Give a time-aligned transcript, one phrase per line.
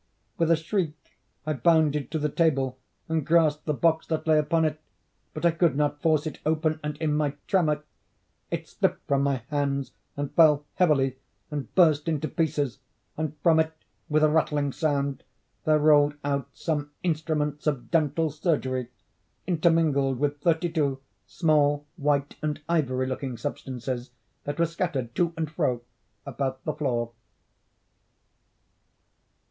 [0.39, 4.65] With a shriek I bounded to the table, and grasped the box that lay upon
[4.65, 4.79] it.
[5.31, 7.83] But I could not force it open; and in my tremor,
[8.49, 11.19] it slipped from my hands, and fell heavily,
[11.51, 12.79] and burst into pieces;
[13.15, 13.73] and from it,
[14.09, 15.21] with a rattling sound,
[15.65, 18.87] there rolled out some instruments of dental surgery,
[19.45, 24.09] intermingled with thirty two small, white and ivory looking substances
[24.45, 25.83] that were scattered to and fro
[26.25, 27.11] about the floor.